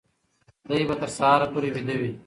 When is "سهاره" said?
1.17-1.47